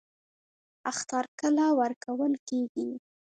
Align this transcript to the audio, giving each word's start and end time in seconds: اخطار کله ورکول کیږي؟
اخطار 0.91 1.25
کله 1.39 1.65
ورکول 1.79 2.33
کیږي؟ 2.47 2.87